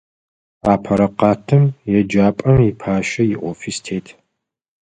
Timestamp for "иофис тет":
3.33-4.05